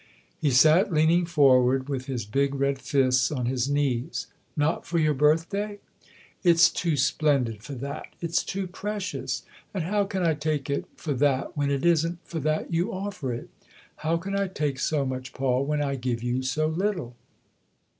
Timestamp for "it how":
13.31-14.17